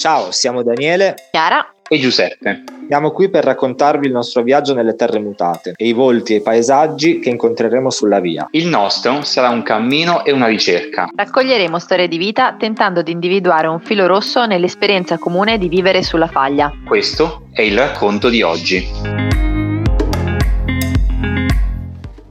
Ciao, 0.00 0.30
siamo 0.30 0.62
Daniele, 0.62 1.14
Chiara 1.30 1.74
e 1.86 1.98
Giuseppe. 1.98 2.64
Siamo 2.88 3.10
qui 3.10 3.28
per 3.28 3.44
raccontarvi 3.44 4.06
il 4.06 4.12
nostro 4.12 4.42
viaggio 4.42 4.72
nelle 4.72 4.96
terre 4.96 5.18
mutate 5.18 5.74
e 5.76 5.88
i 5.88 5.92
volti 5.92 6.32
e 6.32 6.36
i 6.36 6.40
paesaggi 6.40 7.18
che 7.18 7.28
incontreremo 7.28 7.90
sulla 7.90 8.18
via. 8.18 8.48
Il 8.52 8.66
nostro 8.66 9.20
sarà 9.24 9.50
un 9.50 9.62
cammino 9.62 10.24
e 10.24 10.32
una 10.32 10.46
ricerca. 10.46 11.10
Raccoglieremo 11.14 11.78
storie 11.78 12.08
di 12.08 12.16
vita 12.16 12.56
tentando 12.58 13.02
di 13.02 13.12
individuare 13.12 13.66
un 13.66 13.78
filo 13.78 14.06
rosso 14.06 14.46
nell'esperienza 14.46 15.18
comune 15.18 15.58
di 15.58 15.68
vivere 15.68 16.02
sulla 16.02 16.28
faglia. 16.28 16.72
Questo 16.86 17.48
è 17.52 17.60
il 17.60 17.76
racconto 17.76 18.30
di 18.30 18.40
oggi. 18.40 18.82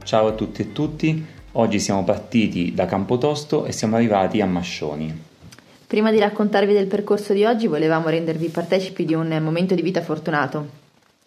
Ciao 0.02 0.26
a 0.26 0.32
tutti 0.32 0.62
e 0.62 0.72
tutti, 0.72 1.24
oggi 1.52 1.78
siamo 1.78 2.02
partiti 2.02 2.74
da 2.74 2.86
Campotosto 2.86 3.64
e 3.64 3.70
siamo 3.70 3.94
arrivati 3.94 4.40
a 4.40 4.46
Mascioni. 4.46 5.28
Prima 5.90 6.12
di 6.12 6.20
raccontarvi 6.20 6.72
del 6.72 6.86
percorso 6.86 7.32
di 7.32 7.44
oggi 7.44 7.66
volevamo 7.66 8.08
rendervi 8.10 8.46
partecipi 8.46 9.04
di 9.04 9.12
un 9.12 9.26
momento 9.42 9.74
di 9.74 9.82
vita 9.82 10.00
fortunato. 10.00 10.68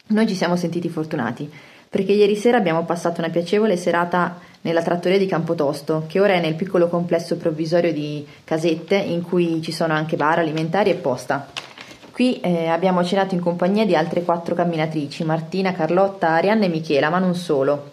Noi 0.07 0.25
ci 0.25 0.35
siamo 0.35 0.55
sentiti 0.55 0.87
fortunati 0.87 1.51
perché 1.89 2.13
ieri 2.13 2.37
sera 2.37 2.59
abbiamo 2.59 2.85
passato 2.85 3.19
una 3.19 3.29
piacevole 3.29 3.75
serata 3.75 4.39
nella 4.61 4.81
trattoria 4.81 5.17
di 5.17 5.25
Campotosto, 5.25 6.05
che 6.07 6.21
ora 6.21 6.35
è 6.35 6.39
nel 6.39 6.55
piccolo 6.55 6.87
complesso 6.87 7.35
provvisorio 7.35 7.91
di 7.91 8.25
casette 8.45 8.95
in 8.95 9.21
cui 9.23 9.61
ci 9.61 9.73
sono 9.73 9.91
anche 9.91 10.15
bar, 10.15 10.39
alimentari 10.39 10.91
e 10.91 10.95
posta. 10.95 11.45
Qui 12.13 12.39
eh, 12.39 12.67
abbiamo 12.67 13.03
cenato 13.03 13.35
in 13.35 13.41
compagnia 13.41 13.85
di 13.85 13.97
altre 13.97 14.23
quattro 14.23 14.55
camminatrici, 14.55 15.25
Martina, 15.25 15.73
Carlotta, 15.73 16.29
Arianna 16.29 16.63
e 16.63 16.69
Michela, 16.69 17.09
ma 17.09 17.19
non 17.19 17.35
solo. 17.35 17.91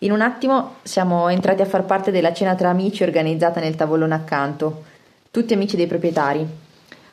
In 0.00 0.12
un 0.12 0.20
attimo 0.20 0.74
siamo 0.82 1.30
entrati 1.30 1.62
a 1.62 1.66
far 1.66 1.86
parte 1.86 2.10
della 2.10 2.34
cena 2.34 2.54
tra 2.54 2.68
amici 2.68 3.04
organizzata 3.04 3.58
nel 3.58 3.74
tavolone 3.74 4.12
accanto 4.12 4.98
tutti 5.30 5.54
amici 5.54 5.76
dei 5.76 5.86
proprietari. 5.86 6.44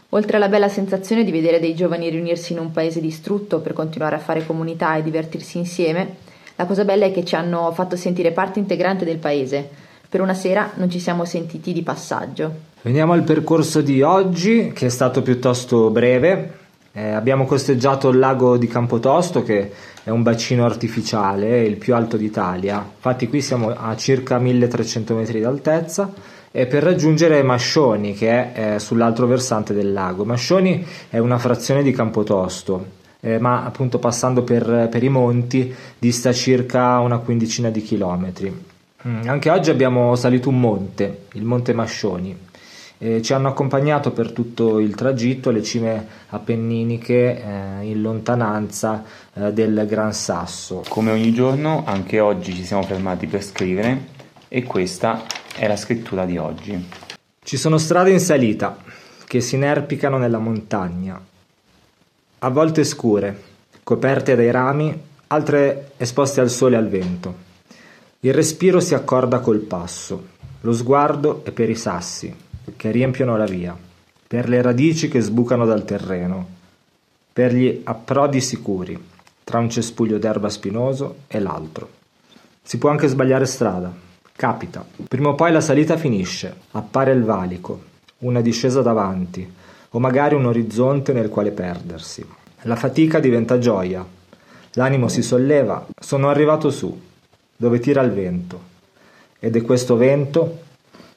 Oltre 0.09 0.37
alla 0.37 0.47
bella 0.47 0.69
sensazione 0.69 1.23
di 1.23 1.31
vedere 1.31 1.59
dei 1.59 1.75
giovani 1.75 2.09
riunirsi 2.09 2.53
in 2.53 2.59
un 2.59 2.71
paese 2.71 2.99
distrutto 2.99 3.59
per 3.59 3.73
continuare 3.73 4.15
a 4.15 4.19
fare 4.19 4.45
comunità 4.45 4.95
e 4.95 5.03
divertirsi 5.03 5.59
insieme, 5.59 6.15
la 6.55 6.65
cosa 6.65 6.83
bella 6.83 7.05
è 7.05 7.11
che 7.11 7.23
ci 7.23 7.35
hanno 7.35 7.71
fatto 7.73 7.95
sentire 7.95 8.31
parte 8.31 8.57
integrante 8.57 9.05
del 9.05 9.17
paese. 9.17 9.69
Per 10.09 10.21
una 10.21 10.33
sera 10.33 10.71
non 10.75 10.89
ci 10.89 10.99
siamo 10.99 11.25
sentiti 11.25 11.73
di 11.73 11.83
passaggio. 11.83 12.51
Veniamo 12.81 13.13
al 13.13 13.23
percorso 13.23 13.81
di 13.81 14.01
oggi, 14.01 14.71
che 14.73 14.87
è 14.87 14.89
stato 14.89 15.21
piuttosto 15.21 15.91
breve. 15.91 16.53
Eh, 16.93 17.09
abbiamo 17.09 17.45
costeggiato 17.45 18.09
il 18.09 18.17
lago 18.17 18.57
di 18.57 18.65
Campotosto, 18.65 19.43
che 19.43 19.71
è 20.03 20.09
un 20.09 20.23
bacino 20.23 20.65
artificiale, 20.65 21.61
il 21.61 21.75
più 21.75 21.93
alto 21.93 22.17
d'Italia. 22.17 22.77
Infatti 22.77 23.27
qui 23.27 23.41
siamo 23.41 23.75
a 23.75 23.95
circa 23.95 24.39
1300 24.39 25.13
metri 25.13 25.39
d'altezza 25.41 26.36
per 26.65 26.81
raggiungere 26.81 27.43
Mascioni 27.43 28.13
che 28.13 28.29
è 28.29 28.73
eh, 28.75 28.79
sull'altro 28.79 29.27
versante 29.27 29.75
del 29.75 29.93
lago. 29.93 30.25
Mascioni 30.25 30.83
è 31.09 31.19
una 31.19 31.37
frazione 31.37 31.83
di 31.83 31.91
Campotosto, 31.91 32.85
eh, 33.19 33.37
ma 33.37 33.63
appunto 33.63 33.99
passando 33.99 34.41
per, 34.41 34.87
per, 34.89 35.03
i 35.03 35.09
monti 35.09 35.71
dista 35.99 36.33
circa 36.33 36.97
una 36.99 37.19
quindicina 37.19 37.69
di 37.69 37.81
chilometri. 37.81 38.65
Mm, 39.07 39.27
anche 39.27 39.51
oggi 39.51 39.69
abbiamo 39.69 40.15
salito 40.15 40.49
un 40.49 40.59
monte, 40.59 41.25
il 41.33 41.43
Monte 41.43 41.73
Mascioni. 41.73 42.35
Eh, 42.99 43.21
ci 43.21 43.31
hanno 43.33 43.49
accompagnato 43.49 44.11
per 44.11 44.31
tutto 44.31 44.79
il 44.79 44.95
tragitto 44.95 45.51
le 45.51 45.61
cime 45.61 46.07
appenniniche 46.29 47.43
eh, 47.43 47.85
in 47.85 48.01
lontananza 48.01 49.03
eh, 49.35 49.53
del 49.53 49.85
Gran 49.87 50.13
Sasso. 50.13 50.83
Come 50.89 51.11
ogni 51.11 51.31
giorno, 51.31 51.83
anche 51.85 52.19
oggi 52.19 52.55
ci 52.55 52.63
siamo 52.65 52.81
fermati 52.81 53.27
per 53.27 53.43
scrivere 53.43 54.15
e 54.47 54.63
questa 54.63 55.23
è 55.57 55.67
la 55.67 55.75
scrittura 55.75 56.25
di 56.25 56.37
oggi. 56.37 56.87
Ci 57.43 57.57
sono 57.57 57.77
strade 57.79 58.11
in 58.11 58.19
salita 58.19 58.77
che 59.25 59.41
si 59.41 59.55
inerpicano 59.55 60.17
nella 60.17 60.37
montagna, 60.37 61.19
a 62.39 62.49
volte 62.49 62.83
scure, 62.83 63.41
coperte 63.83 64.35
dai 64.35 64.51
rami, 64.51 64.95
altre 65.27 65.91
esposte 65.97 66.39
al 66.39 66.49
sole 66.49 66.75
e 66.75 66.77
al 66.77 66.87
vento. 66.87 67.45
Il 68.19 68.33
respiro 68.33 68.79
si 68.79 68.93
accorda 68.93 69.39
col 69.39 69.59
passo, 69.59 70.27
lo 70.61 70.73
sguardo 70.73 71.43
è 71.43 71.51
per 71.51 71.69
i 71.69 71.75
sassi 71.75 72.33
che 72.75 72.91
riempiono 72.91 73.35
la 73.37 73.45
via, 73.45 73.75
per 74.27 74.47
le 74.47 74.61
radici 74.61 75.07
che 75.07 75.21
sbucano 75.21 75.65
dal 75.65 75.85
terreno, 75.85 76.47
per 77.33 77.53
gli 77.53 77.81
approdi 77.83 78.41
sicuri 78.41 79.01
tra 79.43 79.59
un 79.59 79.69
cespuglio 79.69 80.17
d'erba 80.17 80.49
spinoso 80.49 81.19
e 81.27 81.39
l'altro. 81.39 81.89
Si 82.61 82.77
può 82.77 82.89
anche 82.89 83.07
sbagliare 83.07 83.45
strada, 83.45 84.05
Capita. 84.37 84.85
Prima 85.07 85.29
o 85.29 85.33
poi 85.33 85.51
la 85.51 85.61
salita 85.61 85.97
finisce, 85.97 86.55
appare 86.73 87.11
il 87.11 87.23
valico, 87.23 87.81
una 88.19 88.39
discesa 88.39 88.83
davanti, 88.83 89.51
o 89.89 89.99
magari 89.99 90.35
un 90.35 90.45
orizzonte 90.45 91.11
nel 91.11 91.29
quale 91.29 91.49
perdersi. 91.49 92.23
La 92.61 92.75
fatica 92.75 93.19
diventa 93.19 93.57
gioia, 93.57 94.05
l'animo 94.73 95.07
si 95.07 95.23
solleva, 95.23 95.87
sono 95.99 96.29
arrivato 96.29 96.69
su, 96.69 97.01
dove 97.55 97.79
tira 97.79 98.03
il 98.03 98.11
vento. 98.11 98.61
Ed 99.39 99.55
è 99.55 99.63
questo 99.63 99.97
vento 99.97 100.59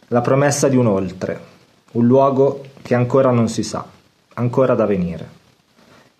la 0.09 0.23
promessa 0.23 0.69
di 0.69 0.79
un 0.79 0.87
oltre, 0.87 1.39
un 1.93 2.07
luogo 2.07 2.63
che 2.81 2.95
ancora 2.95 3.31
non 3.31 3.51
si 3.51 3.63
sa, 3.63 3.87
ancora 4.33 4.75
da 4.75 4.87
venire. 4.87 5.29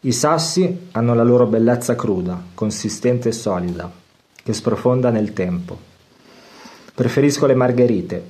I 0.01 0.13
sassi 0.13 0.89
hanno 0.93 1.15
la 1.15 1.25
loro 1.25 1.47
bellezza 1.47 1.97
cruda, 1.97 2.39
consistente 2.53 3.31
e 3.31 3.33
solida, 3.33 3.91
che 4.43 4.53
sprofonda 4.53 5.09
nel 5.09 5.33
tempo. 5.33 5.89
Preferisco 7.01 7.47
le 7.47 7.55
margherite, 7.55 8.23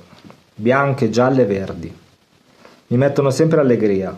bianche, 0.55 1.09
gialle 1.09 1.41
e 1.41 1.45
verdi. 1.45 1.93
Mi 2.87 2.95
mettono 2.95 3.29
sempre 3.29 3.59
allegria. 3.59 4.17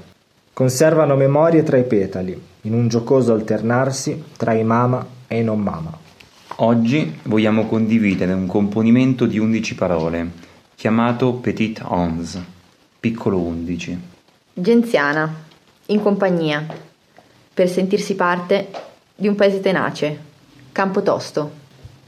Conservano 0.53 1.15
memorie 1.15 1.63
tra 1.63 1.77
i 1.77 1.83
petali, 1.85 2.39
in 2.61 2.73
un 2.75 2.87
giocoso 2.87 3.33
alternarsi 3.33 4.25
tra 4.37 4.53
i 4.53 4.63
mama 4.63 5.03
e 5.25 5.39
i 5.39 5.43
non 5.43 5.59
mama. 5.59 5.97
Oggi 6.57 7.17
vogliamo 7.23 7.65
condividere 7.65 8.31
un 8.33 8.45
componimento 8.45 9.25
di 9.25 9.39
11 9.39 9.73
parole, 9.73 10.31
chiamato 10.75 11.33
Petit 11.33 11.81
Onze, 11.87 12.45
piccolo 12.99 13.39
11. 13.39 13.99
Genziana, 14.53 15.33
in 15.87 15.99
compagnia, 15.99 16.63
per 17.51 17.67
sentirsi 17.67 18.13
parte 18.13 18.69
di 19.15 19.27
un 19.27 19.33
paese 19.33 19.61
tenace, 19.61 20.19
campo 20.71 21.01
tosto. 21.01 21.61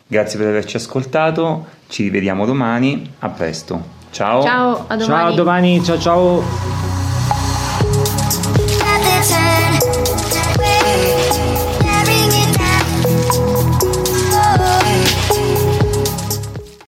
Grazie 0.08 0.38
per 0.38 0.48
averci 0.48 0.76
ascoltato, 0.76 1.66
ci 1.88 2.04
rivediamo 2.04 2.46
domani, 2.46 3.12
a 3.20 3.30
presto. 3.30 3.94
Ciao. 4.12 4.44
Ciao, 4.44 4.86
a 4.88 4.96
domani. 4.96 5.04
Ciao, 5.04 5.28
a 5.28 5.32
domani, 5.34 5.84
ciao 5.84 6.00
ciao. 6.00 6.44